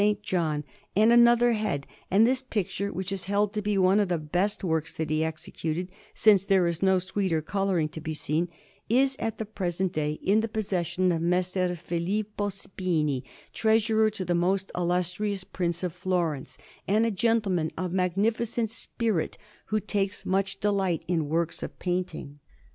[0.23, 0.63] John,
[0.95, 4.63] and another head; and this picture, which is held to be one of the best
[4.63, 8.49] works that he executed, since there is no sweeter colouring to be seen,
[8.89, 14.33] is at the present day in the possession of Messer Filippo Spini, Treasurer to the
[14.33, 16.57] most Illustrious Prince of Florence,
[16.87, 22.39] and a gentleman of magnificent spirit, who takes much delight in works of painting.